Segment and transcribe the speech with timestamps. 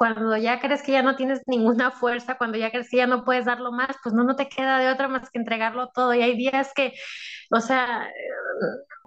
[0.00, 3.22] cuando ya crees que ya no tienes ninguna fuerza, cuando ya crees que ya no
[3.22, 6.14] puedes darlo más, pues no, no te queda de otra más que entregarlo todo.
[6.14, 6.94] Y hay días que,
[7.50, 8.08] o sea,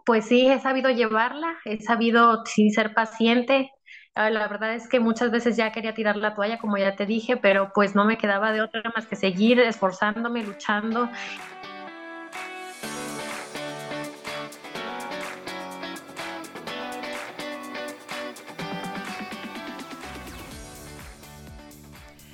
[0.05, 3.71] pues sí, he sabido llevarla, he sabido sí ser paciente.
[4.13, 7.07] Ah, la verdad es que muchas veces ya quería tirar la toalla, como ya te
[7.07, 11.09] dije, pero pues no me quedaba de otra más que seguir esforzándome, luchando.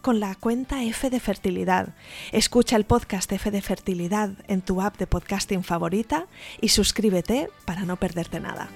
[0.00, 1.94] con la cuenta F de Fertilidad.
[2.32, 6.26] Escucha el podcast F de Fertilidad en tu app de podcasting favorita
[6.60, 8.68] y suscríbete para no perderte nada.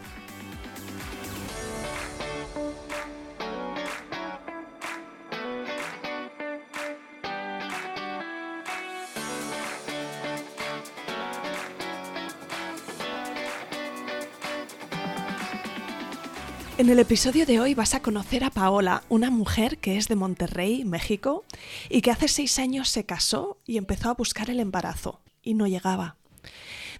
[16.85, 20.17] En el episodio de hoy vas a conocer a Paola, una mujer que es de
[20.17, 21.43] Monterrey, México,
[21.89, 25.67] y que hace seis años se casó y empezó a buscar el embarazo, y no
[25.67, 26.19] llegaba.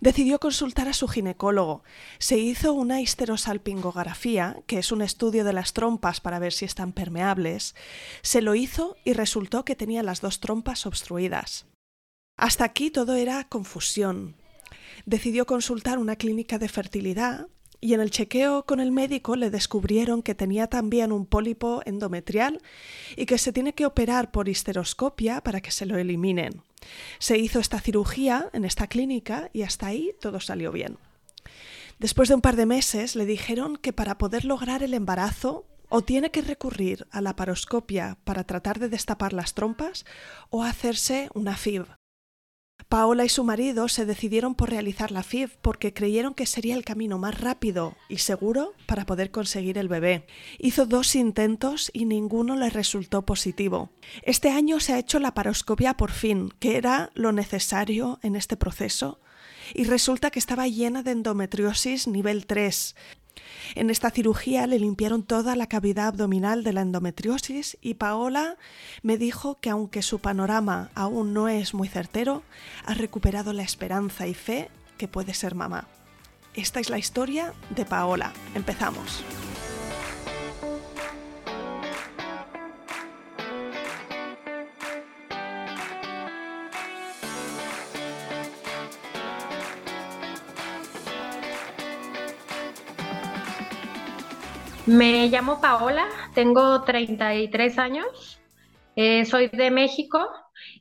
[0.01, 1.83] Decidió consultar a su ginecólogo.
[2.19, 6.93] Se hizo una histerosalpingografía, que es un estudio de las trompas para ver si están
[6.93, 7.75] permeables.
[8.23, 11.67] Se lo hizo y resultó que tenía las dos trompas obstruidas.
[12.39, 14.35] Hasta aquí todo era confusión.
[15.05, 17.49] Decidió consultar una clínica de fertilidad
[17.85, 22.63] y en el chequeo con el médico le descubrieron que tenía también un pólipo endometrial
[23.15, 26.63] y que se tiene que operar por histeroscopia para que se lo eliminen.
[27.19, 30.97] Se hizo esta cirugía en esta clínica y hasta ahí todo salió bien.
[31.99, 36.01] Después de un par de meses le dijeron que para poder lograr el embarazo o
[36.01, 40.07] tiene que recurrir a la paroscopia para tratar de destapar las trompas
[40.49, 41.85] o hacerse una FIV,
[42.89, 46.85] Paola y su marido se decidieron por realizar la FIV porque creyeron que sería el
[46.85, 50.27] camino más rápido y seguro para poder conseguir el bebé.
[50.59, 53.91] Hizo dos intentos y ninguno le resultó positivo.
[54.23, 58.57] Este año se ha hecho la paroscopia por fin, que era lo necesario en este
[58.57, 59.21] proceso,
[59.73, 62.95] y resulta que estaba llena de endometriosis nivel 3,
[63.75, 68.57] en esta cirugía le limpiaron toda la cavidad abdominal de la endometriosis y Paola
[69.03, 72.43] me dijo que aunque su panorama aún no es muy certero,
[72.85, 75.89] ha recuperado la esperanza y fe que puede ser mamá.
[76.55, 78.33] Esta es la historia de Paola.
[78.55, 79.25] Empezamos.
[94.87, 98.39] Me llamo Paola, tengo 33 años,
[98.97, 100.29] eh, soy de México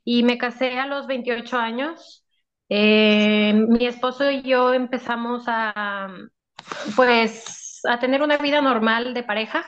[0.04, 2.26] y me casé a los 28 años.
[2.68, 6.08] Eh, mi esposo y yo empezamos a,
[6.98, 9.66] pues, a tener una vida normal de pareja,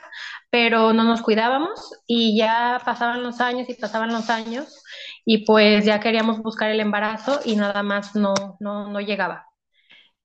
[0.50, 4.82] pero no nos cuidábamos y ya pasaban los años y pasaban los años
[5.24, 9.46] y pues ya queríamos buscar el embarazo y nada más no, no, llegaba.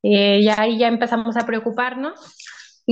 [0.04, 2.20] Eh, ya ahí ya empezamos a preocuparnos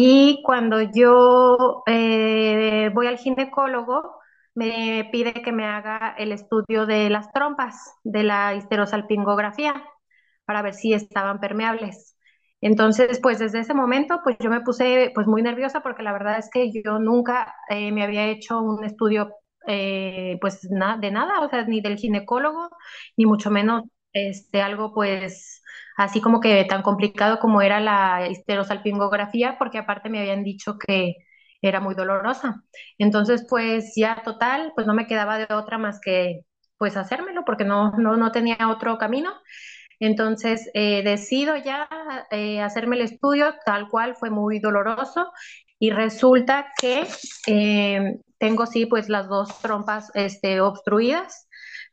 [0.02, 4.18] y cuando yo eh, voy al ginecólogo,
[4.56, 7.76] me pide que me haga el estudio de las trompas,
[8.06, 9.84] de la histerosalpingografía,
[10.46, 12.18] para ver si estaban permeables.
[12.62, 16.38] Entonces, pues desde ese momento, pues yo me puse pues muy nerviosa porque la verdad
[16.40, 19.34] es que yo nunca eh, me había hecho un estudio
[19.68, 22.70] eh, pues de nada, o sea, ni del ginecólogo,
[23.18, 25.59] ni mucho menos este, algo pues
[26.00, 31.16] así como que tan complicado como era la histerosalpingografía, porque aparte me habían dicho que
[31.62, 32.64] era muy dolorosa.
[32.98, 36.42] Entonces, pues ya total, pues no me quedaba de otra más que
[36.78, 39.34] pues hacérmelo, porque no, no, no tenía otro camino.
[40.00, 41.90] Entonces, eh, decido ya
[42.32, 45.32] eh, hacerme el estudio, tal cual fue muy doloroso
[45.80, 47.06] y resulta que
[47.48, 51.49] eh, tengo sí pues las dos trompas este, obstruidas.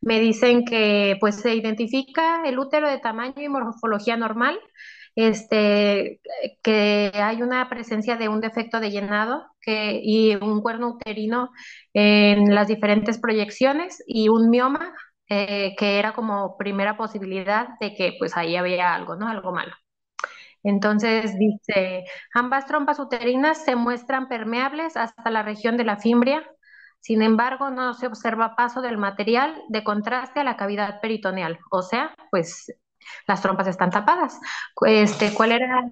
[0.06, 4.58] Me dicen que pues se identifica el útero de tamaño y morfología normal,
[5.16, 6.20] este,
[6.62, 11.50] que hay una presencia de un defecto de llenado que, y un cuerno uterino
[11.94, 14.94] en las diferentes proyecciones y un mioma
[15.28, 19.28] eh, que era como primera posibilidad de que pues ahí había algo, ¿no?
[19.28, 19.74] Algo malo.
[20.62, 22.04] Entonces dice,
[22.34, 26.42] ambas trompas uterinas se muestran permeables hasta la región de la fimbria,
[27.06, 31.80] sin embargo no se observa paso del material de contraste a la cavidad peritoneal, o
[31.82, 32.66] sea, pues
[33.28, 34.40] las trompas están tapadas.
[34.84, 35.88] Este, ¿cuál era,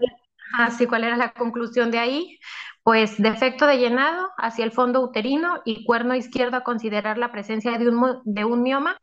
[0.59, 2.41] así, ¿Cuál era la conclusión de ahí?
[2.83, 7.79] Pues defecto de llenado hacia el fondo uterino y cuerno izquierdo a considerar la presencia
[7.79, 8.99] de un, de un mioma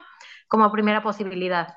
[0.49, 1.75] como primera posibilidad.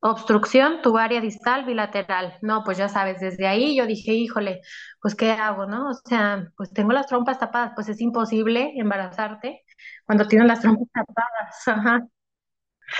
[0.00, 2.36] Obstrucción tubaria distal bilateral.
[2.42, 4.60] No, pues ya sabes, desde ahí yo dije, híjole,
[5.00, 5.90] pues ¿qué hago, no?
[5.90, 9.62] O sea, pues tengo las trompas tapadas, pues es imposible embarazarte
[10.04, 11.68] cuando tienes las trompas tapadas.
[11.68, 12.08] Ajá.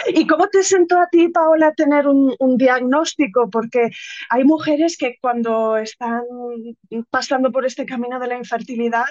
[0.06, 3.48] ¿Y cómo te sentó a ti, Paola, tener un, diagnóstico?
[3.50, 3.90] Porque
[4.28, 6.22] hay mujeres que cuando están
[7.10, 9.04] pasando por este camino de la infertilidad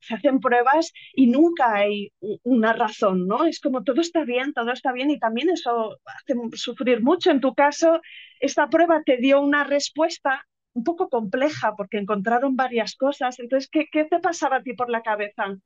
[0.00, 2.12] se hacen pruebas y nunca hay
[2.42, 3.44] una razón, ¿no?
[3.46, 7.30] Es como todo está bien, todo está bien y también eso hace sufrir mucho.
[7.30, 8.00] En tu caso,
[8.40, 10.44] esta prueba te dio una respuesta
[10.74, 13.38] un poco compleja porque encontraron varias cosas.
[13.38, 15.56] Entonces, ¿qué, qué te pasaba a ti por la cabeza?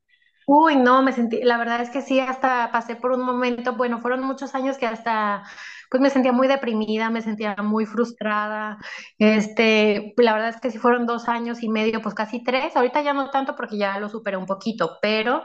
[0.50, 4.00] Uy, no, me sentí, la verdad es que sí, hasta pasé por un momento, bueno,
[4.00, 5.42] fueron muchos años que hasta,
[5.90, 8.78] pues me sentía muy deprimida, me sentía muy frustrada,
[9.18, 13.02] este, la verdad es que sí fueron dos años y medio, pues casi tres, ahorita
[13.02, 15.42] ya no tanto porque ya lo superé un poquito, pero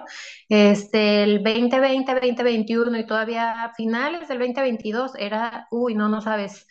[0.48, 6.66] este, el 2020, 2021 y todavía finales del 2022 era, uy, no, no sabes,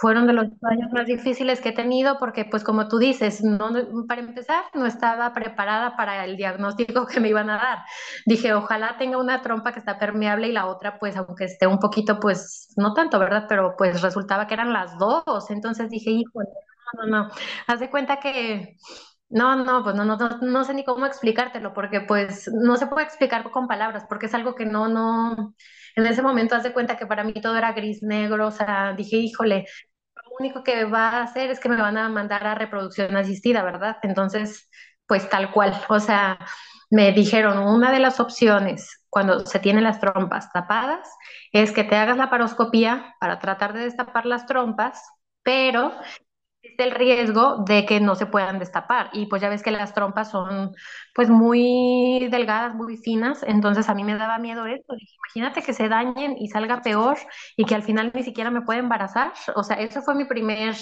[0.00, 3.70] fueron de los años más difíciles que he tenido porque, pues como tú dices, no,
[4.08, 7.78] para empezar, no estaba preparada para el diagnóstico que me iban a dar.
[8.26, 11.78] Dije, ojalá tenga una trompa que está permeable y la otra, pues aunque esté un
[11.78, 13.46] poquito, pues no tanto, ¿verdad?
[13.48, 15.50] Pero pues resultaba que eran las dos.
[15.50, 16.48] Entonces dije, híjole,
[16.98, 17.30] no, no, no.
[17.66, 18.76] Haz de cuenta que...
[19.30, 22.86] No, no, pues no, no, no, no sé ni cómo explicártelo, porque pues no se
[22.86, 25.54] puede explicar con palabras, porque es algo que no, no,
[25.96, 28.94] en ese momento haz de cuenta que para mí todo era gris negro, o sea,
[28.96, 29.66] dije, híjole,
[30.16, 33.62] lo único que va a hacer es que me van a mandar a reproducción asistida,
[33.62, 33.98] ¿verdad?
[34.02, 34.68] Entonces,
[35.06, 36.38] pues tal cual, o sea,
[36.90, 41.08] me dijeron, una de las opciones cuando se tienen las trompas tapadas
[41.52, 45.02] es que te hagas la paroscopía para tratar de destapar las trompas,
[45.42, 45.92] pero
[46.78, 49.10] el riesgo de que no se puedan destapar.
[49.12, 50.72] Y pues ya ves que las trompas son
[51.14, 54.94] pues muy delgadas, muy finas, entonces a mí me daba miedo esto.
[55.26, 57.18] imagínate que se dañen y salga peor
[57.56, 59.32] y que al final ni siquiera me pueda embarazar.
[59.54, 60.74] O sea, eso fue mi primer,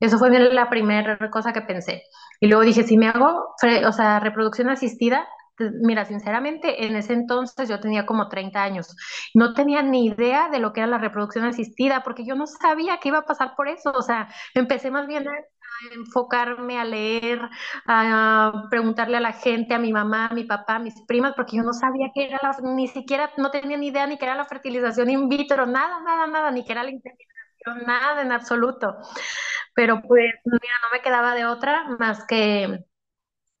[0.00, 2.02] eso fue la primera cosa que pensé.
[2.40, 3.54] Y luego dije, si me hago,
[3.86, 5.26] o sea, reproducción asistida,
[5.58, 8.94] Mira, sinceramente, en ese entonces yo tenía como 30 años.
[9.34, 12.98] No tenía ni idea de lo que era la reproducción asistida, porque yo no sabía
[12.98, 13.90] que iba a pasar por eso.
[13.92, 15.32] O sea, empecé más bien a,
[15.94, 17.40] enfocarme, a leer,
[17.86, 21.56] a preguntarle a la gente, a mi mamá, a mi papá, a mis primas, porque
[21.56, 24.34] yo no sabía que era la, ni siquiera, no tenía ni idea ni que era
[24.34, 28.96] la fertilización in vitro, nada, nada, nada, ni que era la inseminación, nada en absoluto.
[29.74, 32.84] Pero pues, mira, no me quedaba de otra más que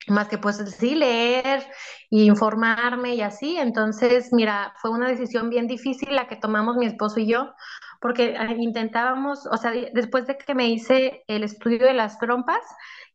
[0.08, 1.66] más que pues sí leer
[2.10, 3.56] e informarme y así.
[3.56, 7.52] Entonces, mira, fue una decisión bien difícil la que tomamos mi esposo y yo,
[8.00, 12.60] porque ah, intentábamos, o sea, después de que me hice el estudio de las trompas,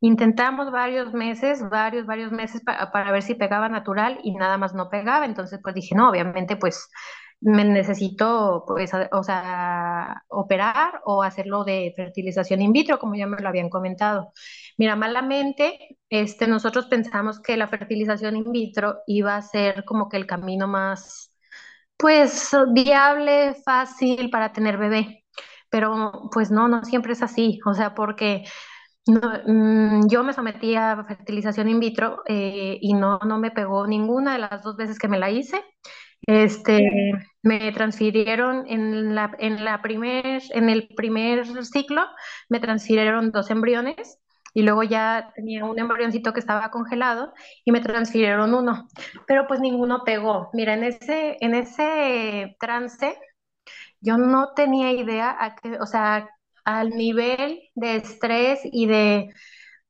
[0.02, 4.90] intentamos varios meses, varios, varios meses para ver si pegaba natural y nada más no
[4.90, 5.26] pegaba.
[5.26, 6.90] Entonces, pues dije, no, obviamente, pues
[7.42, 13.42] me necesito, pues, o sea, operar o hacerlo de fertilización in vitro, como ya me
[13.42, 14.32] lo habían comentado.
[14.82, 20.18] Mira, malamente, este, nosotros pensamos que la fertilización in vitro iba a ser como que
[20.18, 21.32] el camino más,
[21.98, 25.24] pues, viable, fácil para tener bebé.
[25.70, 27.60] Pero, pues, no, no siempre es así.
[27.68, 28.44] O sea, porque
[29.08, 34.34] mm, yo me sometí a fertilización in vitro eh, y no, no me pegó ninguna
[34.34, 35.64] de las dos veces que me la hice.
[36.26, 36.80] Este,
[37.44, 42.04] me transfirieron en la, en la primer, en el primer ciclo,
[42.50, 44.18] me transfirieron dos embriones
[44.54, 47.34] y luego ya tenía un embrioncito que estaba congelado
[47.66, 48.88] y me transfirieron uno,
[49.28, 50.50] pero pues ninguno pegó.
[50.54, 53.18] Mira, en ese, en ese trance
[54.02, 56.30] yo no tenía idea, a que, o sea,
[56.66, 59.30] al nivel de estrés y de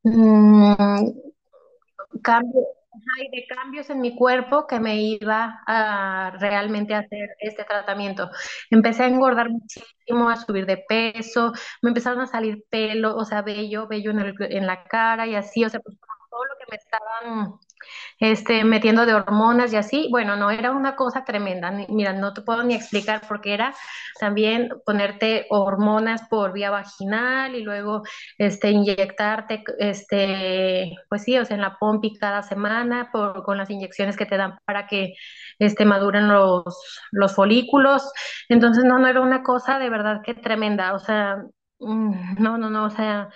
[0.04, 0.74] mm,
[2.22, 2.62] cambio,
[3.32, 8.30] de cambios en mi cuerpo que me iba a realmente hacer este tratamiento.
[8.70, 13.42] Empecé a engordar muchísimo, a subir de peso, me empezaron a salir pelo, o sea,
[13.42, 15.98] vello, vello en, el, en la cara y así, o sea, pues
[16.30, 17.60] todo lo que me estaban
[18.20, 20.08] este, metiendo de hormonas y así.
[20.12, 21.72] Bueno, no era una cosa tremenda.
[21.90, 23.74] Mira, no te puedo ni explicar porque era
[24.20, 28.04] también ponerte hormonas por vía vaginal y luego
[28.38, 33.70] este, inyectarte, este, pues sí, o sea, en la pompi cada semana por, con las
[33.70, 35.14] inyecciones que te dan para que
[35.60, 36.64] este, maduren los,
[37.12, 38.12] los folículos.
[38.50, 40.94] Entonces, no, no era una cosa de verdad que tremenda.
[40.94, 41.38] O sea,
[41.80, 43.30] mm, no, no, no, o sea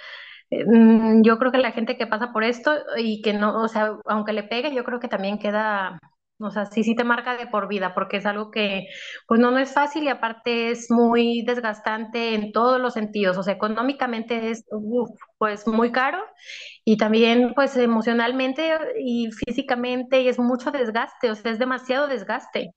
[1.23, 4.33] yo creo que la gente que pasa por esto y que no, o sea, aunque
[4.33, 5.99] le pegue, yo creo que también queda,
[6.39, 8.87] o sea, sí, sí te marca de por vida, porque es algo que,
[9.27, 13.43] pues no, no es fácil y aparte es muy desgastante en todos los sentidos, o
[13.43, 14.65] sea, económicamente es,
[15.37, 16.19] pues muy caro
[16.83, 22.71] y también, pues emocionalmente y físicamente y es mucho desgaste, o sea, es demasiado desgaste.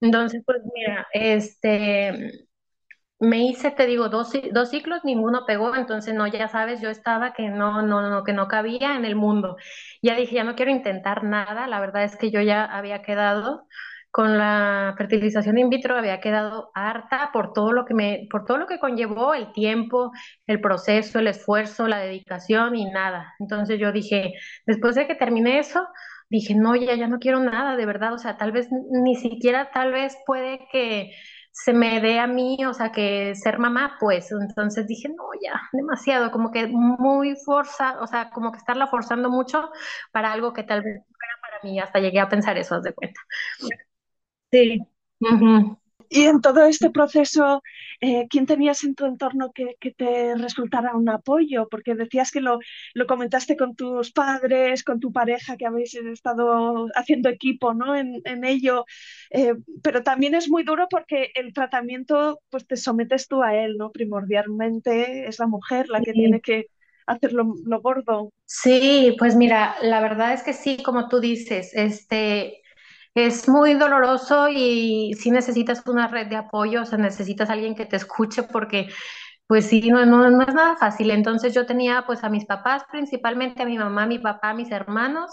[0.00, 2.46] Entonces, pues mira, este,
[3.24, 7.32] me hice, te digo, dos, dos ciclos, ninguno pegó, entonces no, ya sabes, yo estaba
[7.32, 9.56] que no, no, no, que no cabía en el mundo.
[10.02, 13.66] Ya dije, ya no quiero intentar nada, la verdad es que yo ya había quedado
[14.10, 18.58] con la fertilización in vitro, había quedado harta por todo lo que me, por todo
[18.58, 20.12] lo que conllevó el tiempo,
[20.46, 23.34] el proceso, el esfuerzo, la dedicación y nada.
[23.40, 24.34] Entonces yo dije,
[24.66, 25.84] después de que terminé eso,
[26.30, 29.70] dije, no, ya, ya no quiero nada, de verdad, o sea, tal vez ni siquiera,
[29.72, 31.10] tal vez puede que
[31.54, 35.62] se me dé a mí, o sea, que ser mamá, pues entonces dije, no, ya,
[35.72, 39.70] demasiado, como que muy forza, o sea, como que estarla forzando mucho
[40.12, 42.82] para algo que tal vez no era para mí, hasta llegué a pensar eso, haz
[42.82, 43.20] de cuenta.
[43.58, 44.86] Sí.
[46.08, 47.62] Y en todo este proceso,
[48.00, 51.68] eh, ¿quién tenías en tu entorno que, te resultara un apoyo?
[51.70, 52.58] Porque decías que lo,
[52.94, 57.96] lo, comentaste con tus padres, con tu pareja, que habéis estado haciendo equipo ¿no?
[57.96, 58.84] en, en ello,
[59.30, 63.76] eh, pero también es muy duro porque el tratamiento, pues te sometes tú a él,
[63.78, 63.90] ¿no?
[63.90, 66.66] Primordialmente es la mujer la que tiene que
[67.06, 68.30] hacer lo, lo gordo.
[68.46, 72.62] Sí, pues mira, la verdad es que sí, como tú dices, este
[73.14, 77.86] es muy doloroso y si necesitas una red de apoyo, o sea, necesitas alguien que
[77.86, 78.88] te escuche porque
[79.46, 81.10] pues sí, no, no, es nada fácil.
[81.10, 84.54] Entonces yo tenía pues a mis papás, principalmente a mi mamá, a mi papá, a
[84.54, 85.30] mis hermanos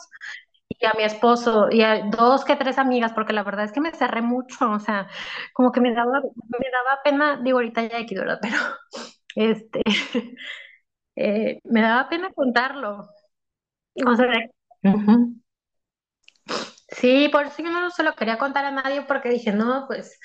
[0.70, 3.82] y a mi esposo y a dos que tres amigas, porque la verdad es que
[3.82, 5.08] me cerré mucho, o sea,
[5.54, 8.40] como que me daba, me daba pena, digo ahorita ya aquí, ¿verdad?
[8.42, 8.58] Pero
[9.36, 9.82] este,
[11.16, 13.10] eh, me daba pena contarlo.
[14.06, 14.28] O sea,
[16.92, 20.20] Sí, por eso yo no se lo quería contar a nadie porque dije, no, pues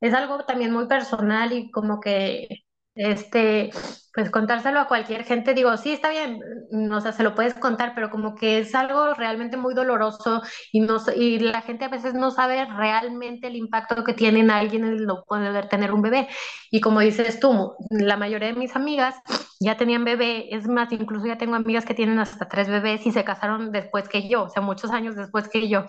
[0.00, 2.64] es algo también muy personal y como que,
[3.00, 3.70] este,
[4.14, 6.40] pues contárselo a cualquier gente, digo, sí, está bien,
[6.72, 10.42] no, o sea, se lo puedes contar, pero como que es algo realmente muy doloroso
[10.72, 14.50] y, no, y la gente a veces no sabe realmente el impacto que tiene en
[14.50, 16.28] alguien el no poder tener un bebé.
[16.70, 19.14] Y como dices tú, la mayoría de mis amigas
[19.60, 23.12] ya tenían bebé, es más, incluso ya tengo amigas que tienen hasta tres bebés y
[23.12, 25.84] se casaron después que yo, o sea, muchos años después que yo.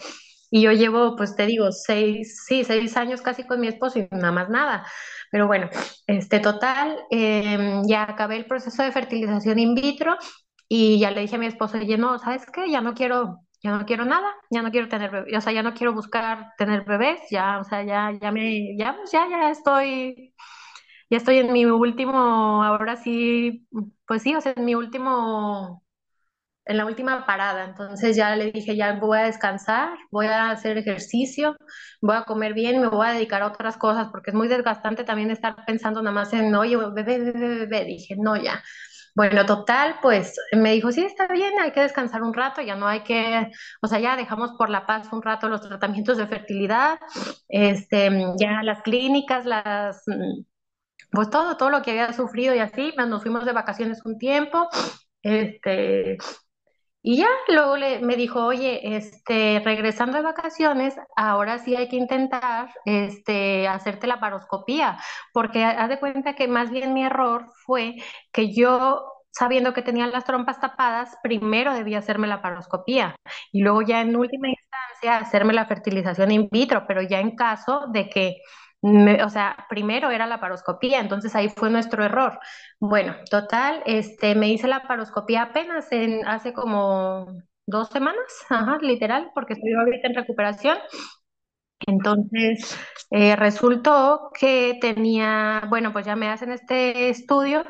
[0.51, 4.07] Y yo llevo, pues te digo, seis, sí, seis años casi con mi esposo y
[4.11, 4.85] nada más nada.
[5.31, 5.69] Pero bueno,
[6.07, 10.17] este total, em, ya acabé el proceso de fertilización in vitro
[10.67, 12.69] y ya le dije a mi esposo, oye, no, ¿sabes qué?
[12.69, 15.73] Ya no quiero, ya no quiero nada, ya no quiero tener o sea, ya no
[15.73, 20.33] quiero buscar tener bebés, ya, o sea, ya, ya me, ya, pues ya, ya estoy,
[21.09, 23.67] ya estoy en mi último, ahora sí,
[24.07, 25.80] pues sí, o sea, en mi último
[26.71, 27.65] en la última parada.
[27.65, 31.55] Entonces ya le dije, ya voy a descansar, voy a hacer ejercicio,
[32.01, 35.03] voy a comer bien, me voy a dedicar a otras cosas, porque es muy desgastante
[35.03, 37.85] también estar pensando nada más en, oye, bebé, bebé, bebé.
[37.85, 38.61] Dije, no, ya.
[39.13, 42.87] Bueno, total, pues me dijo, sí, está bien, hay que descansar un rato, ya no
[42.87, 43.51] hay que,
[43.81, 46.97] o sea, ya dejamos por la paz un rato los tratamientos de fertilidad,
[47.49, 48.09] este,
[48.39, 50.03] ya las clínicas, las,
[51.11, 54.69] pues todo, todo lo que había sufrido y así, nos fuimos de vacaciones un tiempo,
[55.21, 56.17] este,
[57.03, 61.95] y ya luego le, me dijo, oye, este, regresando de vacaciones, ahora sí hay que
[61.95, 64.99] intentar este, hacerte la paroscopía,
[65.33, 67.95] porque haz de cuenta que más bien mi error fue
[68.31, 73.15] que yo, sabiendo que tenía las trompas tapadas, primero debía hacerme la paroscopía
[73.51, 77.87] y luego ya en última instancia hacerme la fertilización in vitro, pero ya en caso
[77.91, 78.37] de que
[78.81, 82.39] o sea, primero era la paroscopía, entonces ahí fue nuestro error.
[82.79, 87.27] Bueno, total, este, me hice la paroscopía apenas en, hace como
[87.67, 90.77] dos semanas, ajá, literal, porque estoy ahorita en recuperación.
[91.87, 92.77] Entonces,
[93.09, 97.63] eh, resultó que tenía, bueno, pues ya me hacen este estudio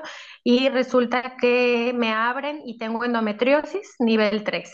[0.44, 4.74] y resulta que me abren y tengo endometriosis nivel 3.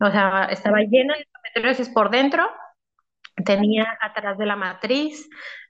[0.00, 2.48] O sea, estaba llena de endometriosis por dentro,
[3.44, 5.28] tenía atrás de la matriz,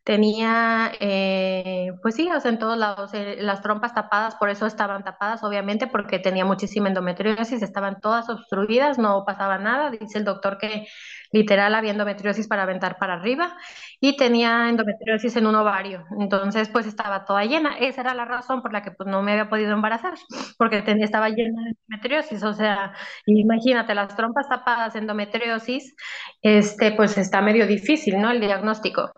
[0.08, 4.64] tenía, eh, pues sí, o sea, en todos lados, eh, las trompas tapadas, por eso
[4.64, 10.24] estaban tapadas, obviamente, porque tenía muchísima endometriosis, estaban todas obstruidas, no pasaba nada, dice el
[10.24, 10.86] doctor que
[11.30, 13.54] literal había endometriosis para aventar para arriba
[14.00, 18.62] y tenía endometriosis en un ovario, entonces pues estaba toda llena, esa era la razón
[18.62, 20.14] por la que pues no me había podido embarazar,
[20.56, 22.94] porque tenía, estaba llena de endometriosis, o sea,
[23.26, 25.94] imagínate, las trompas tapadas, endometriosis,
[26.40, 28.30] este, pues está medio difícil, ¿no?
[28.30, 29.12] El diagnóstico.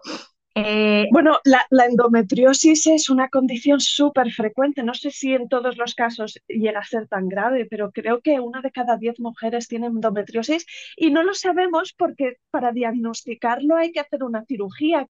[0.55, 4.83] Eh, bueno, la, endometriosis es una condición súper frecuente.
[4.83, 8.41] No sé si en todos los casos llega a ser tan grave, pero creo que
[8.41, 10.67] una de cada diez mujeres tiene endometriosis
[10.97, 15.07] y no lo sabemos porque para diagnosticarlo hay que hacer una cirugía.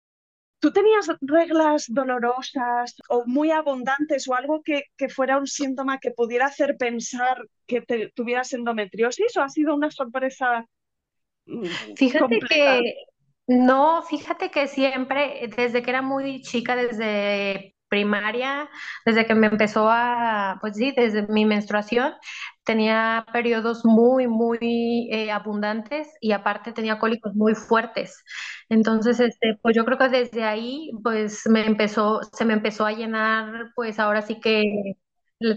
[0.58, 6.46] ¿Tú tenías reglas dolorosas o muy abundantes o algo que, fuera un síntoma que pudiera
[6.46, 7.82] hacer pensar que
[8.14, 10.66] tuvieras endometriosis o ha sido una sorpresa?
[11.46, 11.64] Mm,
[11.96, 12.94] Fíjate que
[13.58, 18.68] no, fíjate que siempre, desde que era muy chica, desde primaria,
[19.04, 22.12] desde que me empezó a, pues sí, desde mi menstruación,
[22.64, 28.22] tenía periodos muy, muy eh, abundantes y aparte tenía cólicos muy fuertes.
[28.68, 32.92] Entonces, este, pues yo creo que desde ahí, pues me empezó, se me empezó a
[32.92, 34.94] llenar, pues ahora sí que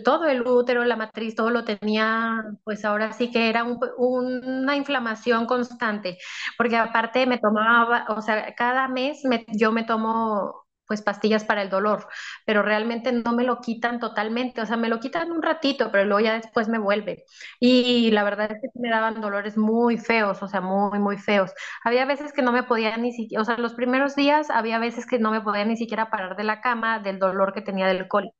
[0.04, 3.66] todo el útero, la matriz, todo lo tenía, pues ahora sí que era
[3.98, 6.18] una inflamación constante,
[6.58, 11.70] porque aparte me tomaba, o sea, cada mes yo me tomo pues pastillas para el
[11.70, 12.08] dolor,
[12.46, 16.04] pero realmente no me lo quitan totalmente, o sea, me lo quitan un ratito, pero
[16.06, 17.24] luego ya después me vuelve.
[17.60, 21.52] Y la verdad es que me daban dolores muy feos, o sea, muy, muy feos.
[21.84, 25.06] Había veces que no me podía ni siquiera, o sea, los primeros días había veces
[25.06, 28.08] que no me podía ni siquiera parar de la cama del dolor que tenía del
[28.10, 28.36] cólico.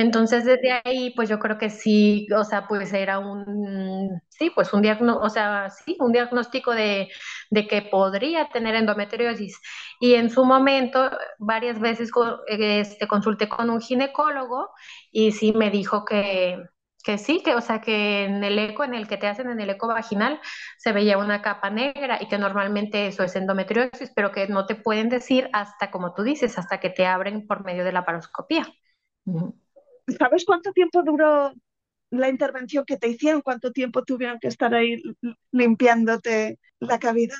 [0.00, 4.72] Entonces, desde ahí, pues yo creo que sí, o sea, pues era un, sí, pues
[4.72, 7.08] un diagnóstico, o sea, sí, un diagnóstico de,
[7.50, 9.60] de, que podría tener endometriosis.
[10.00, 12.10] Y en su momento, varias veces
[12.48, 14.70] este, consulté con un ginecólogo
[15.10, 16.58] y sí me dijo que,
[17.04, 19.60] que sí, que, o sea, que en el eco, en el que te hacen en
[19.60, 20.40] el eco vaginal,
[20.78, 24.74] se veía una capa negra y que normalmente eso es endometriosis, pero que no te
[24.76, 28.66] pueden decir hasta, como tú dices, hasta que te abren por medio de la paroscopía.
[30.18, 31.52] ¿Sabes cuánto tiempo duró
[32.10, 33.42] la intervención que te hicieron?
[33.42, 35.02] ¿Cuánto tiempo tuvieron que estar ahí
[35.52, 37.36] limpiándote la cavidad?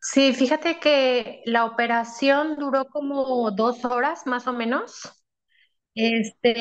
[0.00, 5.24] Sí, fíjate que la operación duró como dos horas más o menos.
[5.94, 6.54] Este,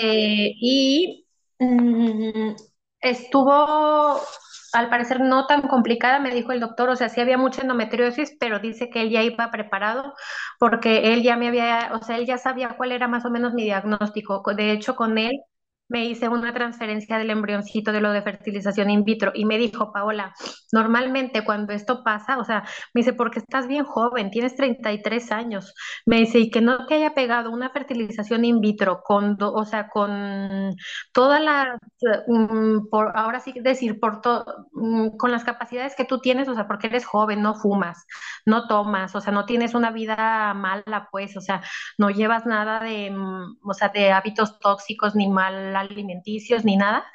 [0.60, 1.26] y
[1.60, 2.56] mm,
[3.00, 4.22] estuvo
[4.74, 8.36] al parecer no tan complicada, me dijo el doctor, o sea, sí había mucha endometriosis,
[8.40, 10.14] pero dice que él ya iba preparado
[10.60, 13.54] porque él ya me había, o sea, él ya sabía cuál era más o menos
[13.54, 14.44] mi diagnóstico.
[14.56, 15.42] De hecho, con él
[15.92, 19.92] me hice una transferencia del embrioncito de lo de fertilización in vitro y me dijo,
[19.92, 20.34] Paola,
[20.72, 25.74] normalmente cuando esto pasa, o sea, me dice, porque estás bien joven, tienes 33 años,
[26.06, 29.90] me dice, y que no te haya pegado una fertilización in vitro con, o sea,
[29.90, 30.76] con
[31.12, 31.78] todas las,
[32.28, 36.56] mm, por, ahora sí decir, por todo, mm, con las capacidades que tú tienes, o
[36.56, 38.06] sea, porque eres joven, no fumas,
[38.46, 41.62] no tomas, o sea, no tienes una vida mala, pues, o sea,
[41.98, 47.06] no llevas nada de, mm, o sea, de hábitos tóxicos ni mal alimenticios ni nada,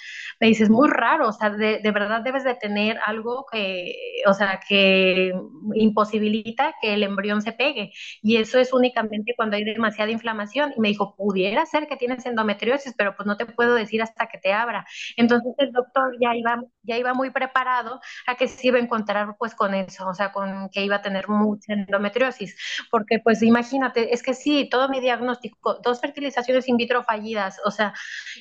[0.41, 3.95] me dices, muy raro, o sea, de, de, verdad debes de tener algo que,
[4.27, 5.33] o sea, que
[5.75, 7.93] imposibilita que el embrión se pegue.
[8.23, 10.73] Y eso es únicamente cuando hay demasiada inflamación.
[10.77, 14.27] Y me dijo, pudiera ser que tienes endometriosis, pero pues no te puedo decir hasta
[14.27, 14.87] que te abra.
[15.17, 19.37] Entonces el doctor ya iba, ya iba muy preparado a que se iba a encontrar
[19.39, 22.57] pues con eso, o sea, con que iba a tener mucha endometriosis.
[22.91, 27.71] Porque pues imagínate, es que sí, todo mi diagnóstico, dos fertilizaciones in vitro fallidas, o
[27.71, 27.95] sea,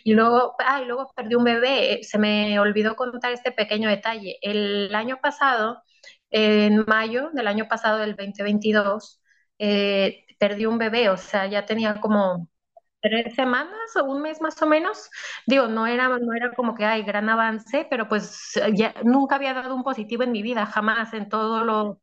[0.03, 2.01] y luego, ah, luego perdí un bebé.
[2.03, 4.37] Se me olvidó contar este pequeño detalle.
[4.41, 5.81] El año pasado,
[6.31, 9.21] en mayo del año pasado, del 2022,
[9.59, 12.49] eh, perdí un bebé, o sea, ya tenía como
[13.01, 15.09] tres semanas o un mes más o menos.
[15.47, 19.53] Digo, no era, no era como que hay gran avance, pero pues ya nunca había
[19.53, 22.01] dado un positivo en mi vida, jamás en todo lo,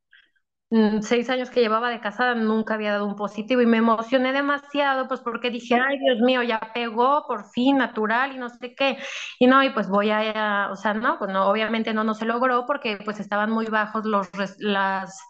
[1.02, 5.06] seis años que llevaba de casada nunca había dado un positivo y me emocioné demasiado
[5.08, 8.98] pues porque dije, ay Dios mío, ya pegó por fin natural y no sé qué.
[9.38, 12.24] Y no, y pues voy a, o sea, no, pues no, obviamente no, no se
[12.26, 15.20] logró porque pues estaban muy bajos los, las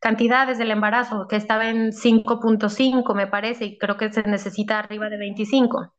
[0.00, 5.08] cantidades del embarazo, que estaba en 5.5 me parece y creo que se necesita arriba
[5.08, 5.94] de 25.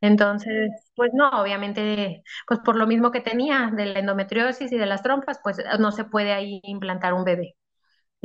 [0.00, 4.86] Entonces, pues no, obviamente, pues por lo mismo que tenía de la endometriosis y de
[4.86, 7.56] las trompas, pues no se puede ahí implantar un bebé.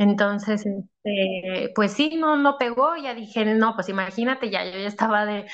[0.01, 4.87] Entonces, este, pues sí, no, no pegó, ya dije, no, pues imagínate, ya yo ya
[4.87, 5.45] estaba de,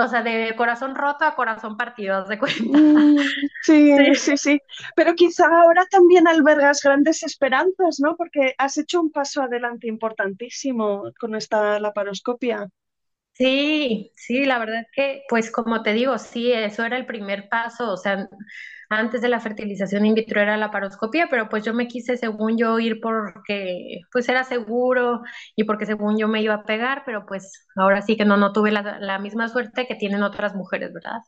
[0.00, 2.62] o sea, de corazón roto a corazón partido, de cuenta.
[2.72, 3.28] Mm,
[3.60, 4.14] sí, Sí.
[4.14, 4.60] sí, sí.
[4.96, 8.16] Pero quizá ahora también albergas grandes esperanzas, ¿no?
[8.16, 12.68] Porque has hecho un paso adelante importantísimo con esta laparoscopia.
[13.32, 17.48] Sí, sí, la verdad es que, pues como te digo, sí, eso era el primer
[17.48, 18.28] paso, o sea,
[18.90, 22.56] antes de la fertilización in vitro era la paroscopía, pero pues yo me quise, según
[22.58, 25.22] yo, ir porque pues era seguro
[25.56, 28.52] y porque según yo me iba a pegar, pero pues ahora sí que no, no
[28.52, 31.20] tuve la, la misma suerte que tienen otras mujeres, ¿verdad?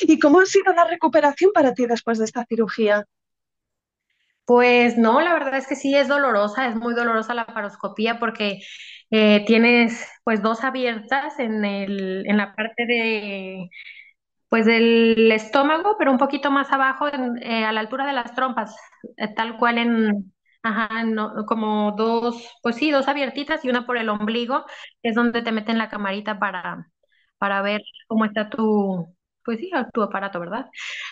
[0.00, 3.04] ¿Y cómo ha sido la recuperación para ti después de esta cirugía?
[4.44, 8.60] Pues no, la verdad es que sí es dolorosa, es muy dolorosa la paroscopía porque
[9.10, 13.68] eh, tienes pues dos abiertas en el, en la parte de
[14.48, 18.34] Pues del estómago, pero un poquito más abajo, en- eh, a la altura de las
[18.34, 18.74] trompas,
[19.16, 20.32] eh, tal cual en,
[20.62, 20.88] ajá,
[21.46, 24.64] como dos, pues sí, dos abiertitas y una por el ombligo,
[25.02, 26.90] que es donde te meten la camarita para,
[27.38, 29.14] para ver cómo está tu,
[29.48, 30.66] pues sí, tu aparato, ¿verdad?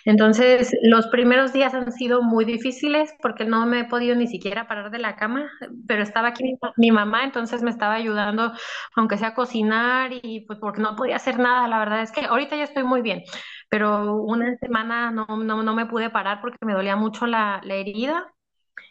[0.04, 4.68] Entonces, los primeros días han sido muy difíciles porque no me he podido ni siquiera
[4.68, 5.50] parar de la cama,
[5.88, 8.52] pero estaba aquí mi, mi mamá, entonces me estaba ayudando,
[8.94, 12.26] aunque sea a cocinar y pues porque no podía hacer nada, la verdad es que
[12.26, 13.22] ahorita ya estoy muy bien
[13.68, 17.74] pero una semana no, no, no me pude parar porque me dolía mucho la, la
[17.74, 18.32] herida.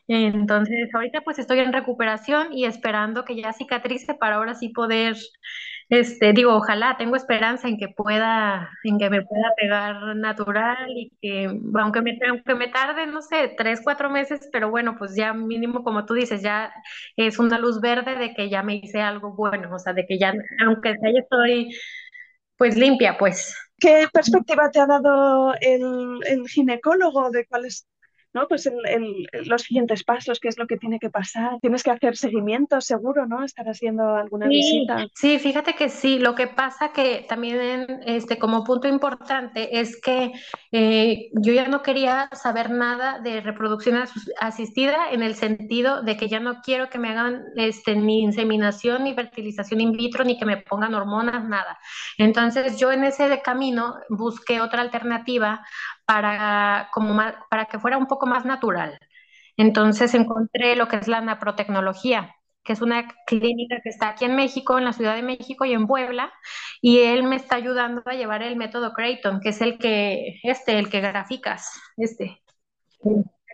[0.07, 5.15] Entonces, ahorita pues estoy en recuperación y esperando que ya cicatrice para ahora sí poder,
[5.89, 11.11] este, digo, ojalá, tengo esperanza en que pueda, en que me pueda pegar natural y
[11.21, 11.45] que,
[11.79, 15.83] aunque me, aunque me tarde, no sé, tres, cuatro meses, pero bueno, pues ya mínimo,
[15.83, 16.73] como tú dices, ya
[17.17, 20.17] es una luz verde de que ya me hice algo bueno, o sea, de que
[20.19, 20.33] ya,
[20.65, 21.69] aunque ya estoy
[22.57, 23.55] pues limpia, pues.
[23.77, 27.87] ¿Qué perspectiva te ha dado el, el ginecólogo de cuáles,
[28.35, 28.47] ¿no?
[28.47, 31.57] Pues el- el- los siguientes pasos, qué es lo que tiene que pasar?
[31.61, 33.43] Tienes que hacer seguimiento, seguro, ¿no?
[33.43, 35.07] Estar haciendo alguna Sí, visita.
[35.15, 36.19] sí, fíjate que sí.
[36.19, 40.33] Lo que pasa que también, este, como punto importante, es que
[40.71, 46.17] eh, yo ya no quería saber nada de reproducción as- asistida en el sentido de
[46.17, 50.37] que ya no quiero que me hagan, este, ni inseminación, ni fertilización in vitro, ni
[50.37, 51.79] que me pongan hormonas, nada.
[52.17, 55.65] Entonces, yo en ese camino busqué otra alternativa
[56.05, 57.15] para, como
[57.49, 58.99] para que fuera un poco más natural.
[59.57, 64.35] Entonces, encontré lo que es la naprotecnología que es una clínica que está aquí en
[64.35, 66.33] México, en la Ciudad de México y en Puebla,
[66.81, 70.79] y él me está ayudando a llevar el método Creighton, que es el que, este,
[70.79, 72.41] el que graficas, este.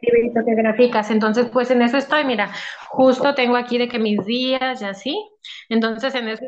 [0.01, 2.51] Que graficas, entonces pues en eso estoy, mira,
[2.89, 5.29] justo tengo aquí de que mis días y así,
[5.69, 6.43] entonces en eso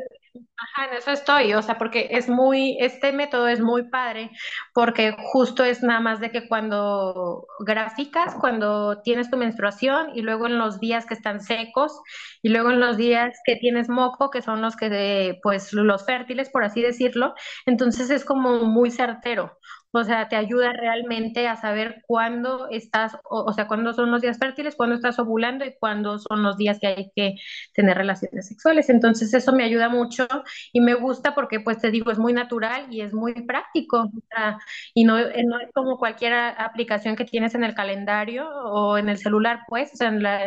[0.56, 4.30] Ajá, en eso estoy, o sea, porque es muy, este método es muy padre,
[4.72, 10.46] porque justo es nada más de que cuando graficas, cuando tienes tu menstruación y luego
[10.46, 12.00] en los días que están secos
[12.42, 16.50] y luego en los días que tienes moco, que son los que, pues, los fértiles,
[16.50, 17.34] por así decirlo,
[17.66, 19.58] entonces es como muy certero.
[19.96, 24.38] O sea, te ayuda realmente a saber cuándo estás, o, sea, cuándo son los días
[24.38, 27.34] fértiles, cuándo estás ovulando y cuándo son los días que hay que
[27.74, 28.88] tener relaciones sexuales.
[28.90, 30.26] Entonces, eso me ayuda mucho
[30.72, 34.02] y me gusta porque, pues te digo, es muy natural y es muy práctico.
[34.04, 34.58] O sea,
[34.94, 39.08] y no, eh, no es como cualquier aplicación que tienes en el calendario o en
[39.08, 40.44] el celular, pues, o sea, en la-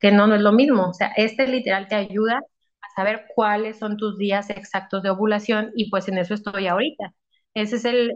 [0.00, 0.88] que no es lo mismo.
[0.90, 2.38] O sea, este literal te ayuda
[2.82, 7.12] a saber cuáles son tus días exactos de ovulación y pues en eso estoy ahorita.
[7.56, 8.12] Ese es el,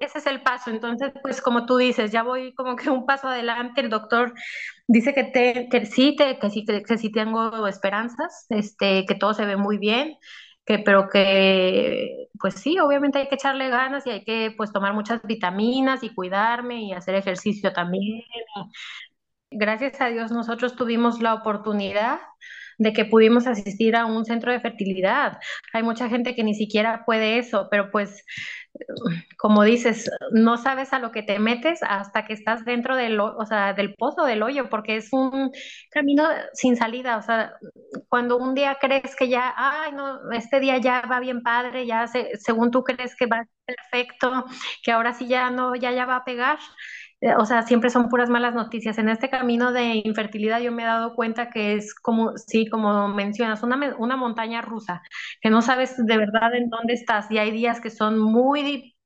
[0.00, 0.70] ese es el paso.
[0.70, 3.82] Entonces, pues como tú dices, ya voy como que un paso adelante.
[3.82, 4.32] El doctor
[4.86, 9.44] dice que, te, que sí, que sí, que, que tengo esperanzas, este, que todo se
[9.44, 10.16] ve muy bien,
[10.64, 14.94] que, pero que, pues sí, obviamente hay que echarle ganas y hay que, pues, tomar
[14.94, 18.22] muchas vitaminas y cuidarme y hacer ejercicio también.
[19.50, 22.20] Gracias a Dios nosotros tuvimos la oportunidad
[22.78, 25.38] de que pudimos asistir a un centro de fertilidad.
[25.72, 28.24] Hay mucha gente que ni siquiera puede eso, pero pues
[29.38, 33.44] como dices, no sabes a lo que te metes hasta que estás dentro del, o
[33.46, 35.50] sea, del pozo, del hoyo, porque es un
[35.90, 37.16] camino sin salida.
[37.18, 37.54] O sea,
[38.08, 42.06] cuando un día crees que ya, ay, no, este día ya va bien padre, ya
[42.06, 44.44] se, según tú crees que va perfecto,
[44.82, 46.58] que ahora sí ya no, ya ya va a pegar.
[47.20, 48.98] Eh, O sea, siempre son puras malas noticias.
[48.98, 53.08] En este camino de infertilidad yo me he dado cuenta que es como, sí, como
[53.08, 55.02] mencionas, una, una montaña rusa,
[55.40, 57.30] que no sabes de verdad en dónde estás.
[57.30, 58.96] Y hay días que son muy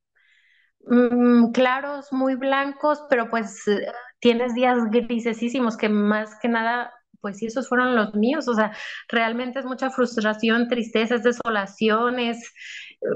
[0.87, 3.87] mm, claros, muy blancos, pero pues eh,
[4.21, 8.49] tienes días grisesísimos que más que nada, pues sí, esos fueron los míos.
[8.49, 8.73] O sea,
[9.09, 12.53] realmente es mucha frustración, tristeza, es desolación, es,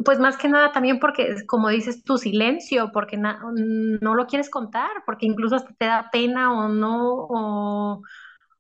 [0.05, 4.90] pues más que nada también porque, como dices, tu silencio, porque no lo quieres contar,
[5.05, 8.03] porque incluso hasta te da pena o no,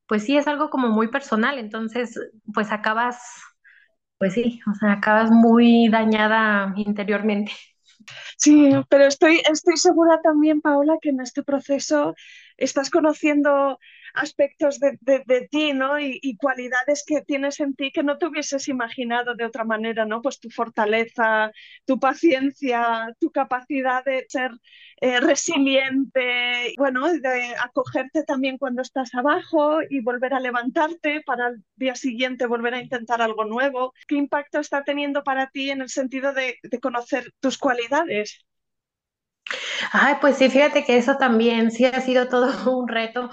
[0.06, 2.18] pues sí es algo como muy personal, entonces
[2.54, 3.18] pues acabas,
[4.18, 7.52] pues sí, o sea, acabas muy dañada interiormente.
[8.36, 12.14] Sí, pero estoy, estoy segura también, Paola, que en este proceso
[12.56, 13.78] estás conociendo
[14.16, 15.98] aspectos de, ti, ¿no?
[16.00, 20.22] Y, cualidades que tienes en ti que no te hubieses imaginado de otra manera, ¿no?
[20.22, 21.52] Pues tu fortaleza,
[21.84, 24.50] tu paciencia, tu capacidad de ser
[25.00, 31.64] eh, resiliente, bueno, de acogerte también cuando estás abajo y volver a levantarte para el
[31.76, 33.92] día siguiente volver a intentar algo nuevo.
[34.08, 38.46] ¿Qué impacto está teniendo para ti en el sentido de, de conocer tus cualidades?
[39.92, 42.48] Ay, pues sí, fíjate que eso también sí ha sido todo
[42.78, 43.30] un reto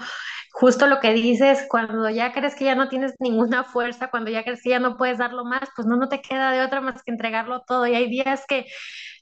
[0.54, 4.44] justo lo que dices, cuando ya crees que ya no tienes ninguna fuerza, cuando ya
[4.44, 7.02] crees que ya no puedes darlo más, pues no, no te queda de otra más
[7.02, 7.86] que entregarlo todo.
[7.88, 8.66] Y hay días que,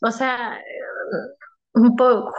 [0.03, 0.61] o sea,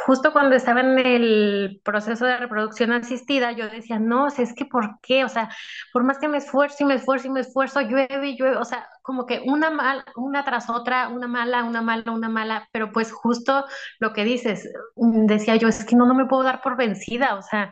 [0.05, 4.65] justo cuando estaba en el proceso de reproducción asistida, yo decía, no, o es que
[4.65, 5.25] ¿por qué?
[5.25, 5.49] O sea,
[5.91, 8.65] por más que me esfuerzo y me esfuerzo y me esfuerzo, llueve y llueve, o
[8.65, 12.91] sea, como que una mala, una tras otra, una mala, una mala, una mala, pero
[12.91, 13.65] pues justo
[13.99, 17.41] lo que dices, decía yo, es que no, no me puedo dar por vencida, o
[17.41, 17.71] sea,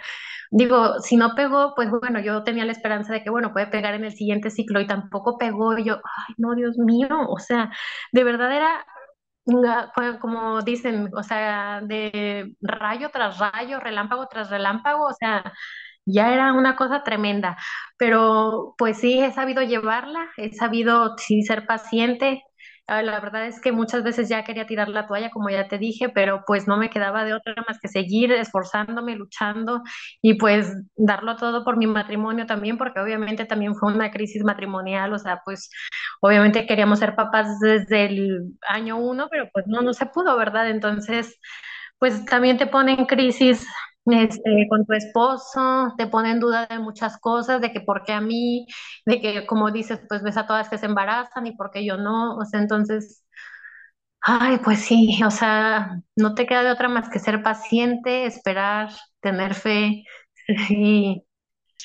[0.50, 3.93] digo, si no pegó, pues bueno, yo tenía la esperanza de que, bueno, puede pegar
[3.93, 7.71] en el siguiente ciclo y tampoco pegó, y yo, ay, no, Dios mío, o sea,
[8.12, 8.86] de verdad era
[10.19, 15.51] como dicen, o sea, de rayo tras rayo, relámpago tras relámpago, o sea,
[16.06, 17.58] ya era una cosa tremenda.
[17.97, 22.43] Pero pues sí, he sabido llevarla, he sabido sí ser paciente,
[22.88, 26.10] la verdad es que muchas veces ya quería tirar la toalla, como ya te dije,
[26.10, 29.82] pero pues no me quedaba de otra más que seguir esforzándome, luchando
[30.22, 35.13] y pues darlo todo por mi matrimonio también, porque obviamente también fue una crisis matrimonial,
[35.13, 35.70] o sea, pues
[36.22, 40.70] obviamente queríamos ser papás desde el año uno, pero pues no, no se pudo, ¿verdad?
[40.70, 41.39] Entonces,
[42.00, 43.65] pues también te pone en crisis
[44.05, 48.13] este, con tu esposo, te pone en duda de muchas cosas, de que por qué
[48.13, 48.65] a mí,
[49.05, 51.97] de que como dices, pues ves a todas que se embarazan y por qué yo
[51.97, 53.23] no, o sea, entonces,
[54.21, 58.91] ay, pues sí, o sea, no te queda de otra más que ser paciente, esperar,
[59.21, 60.03] tener fe
[60.69, 61.23] y...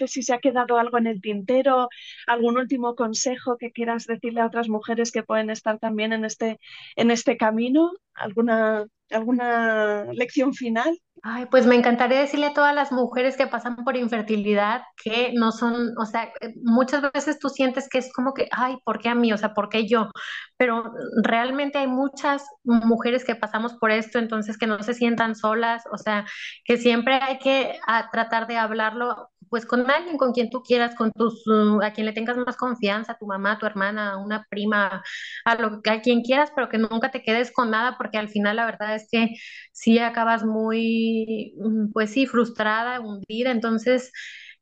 [0.01, 1.89] No sé si se ha quedado algo en el tintero,
[2.27, 6.59] algún último consejo que quieras decirle a otras mujeres que pueden estar también en este,
[6.97, 10.99] en este camino, alguna, alguna lección final.
[11.23, 15.51] Ay, pues me encantaría decirle a todas las mujeres que pasan por infertilidad que no
[15.51, 19.09] son, o sea, eh, muchas veces tú sientes que es como que, ay, ¿por qué
[19.09, 19.33] a mí?
[19.33, 20.11] O sea, ¿por qué yo?
[20.57, 20.93] Pero
[21.25, 25.99] realmente hay muchas mujeres que pasamos por esto, entonces que no se sientan solas, o
[25.99, 26.27] sea,
[26.65, 27.77] que siempre hay que
[28.13, 32.07] tratar de hablarlo pues con alguien con quien tú quieras, con tus, uh, a quien
[32.07, 35.03] le tengas más confianza, tu mamá, tu hermana, una prima,
[35.45, 38.57] a, lo, a quien quieras, pero que nunca te quedes con nada, porque al final
[38.57, 39.31] la verdad es que
[39.73, 44.13] sí acabas muy, mm, pues sí, frustrada, hundida, entonces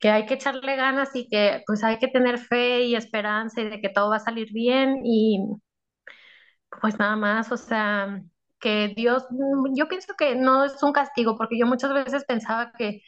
[0.00, 3.70] que hay que echarle ganas y que pues hay que tener fe y esperanza y
[3.70, 5.38] de que todo va a salir bien y
[6.80, 8.20] pues nada más, o sea,
[8.60, 12.72] que Dios, mm, yo pienso que no es un castigo, porque yo muchas veces pensaba
[12.72, 13.02] que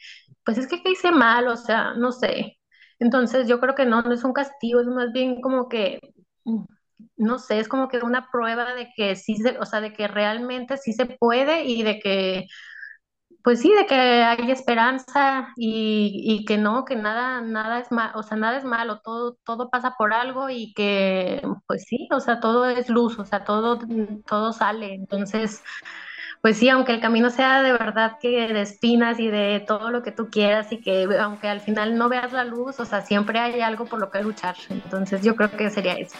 [0.47, 1.47] pues es que ¿qué hice mal?
[1.49, 2.57] O sea, no sé.
[2.99, 5.99] Entonces yo creo que no, no es un castigo, es más bien como que,
[7.17, 10.07] no sé, es como que una prueba de que sí se, o sea, de que
[10.07, 12.45] realmente sí se puede y de que,
[13.43, 18.13] pues sí, de que hay esperanza y, y que no, que nada, nada es malo,
[18.19, 22.19] o sea, nada es malo, todo, todo pasa por algo y que, pues sí, o
[22.19, 23.79] sea, todo es luz, o sea, todo,
[24.27, 24.93] todo sale.
[24.95, 25.63] Entonces,
[26.41, 30.03] pues sí, aunque el camino sea de verdad que de espinas y de todo lo
[30.03, 33.39] que tú quieras y que aunque al final no veas la luz, o sea, siempre
[33.39, 34.55] hay algo por lo que luchar.
[34.69, 36.15] Entonces yo creo que sería eso.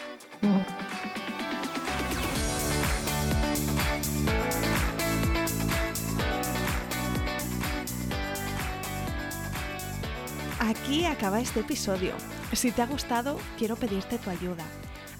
[10.60, 12.12] Aquí acaba este episodio.
[12.52, 14.64] Si te ha gustado, quiero pedirte tu ayuda.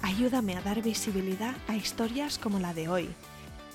[0.02, 3.08] Ayúdame a dar visibilidad a historias como la de hoy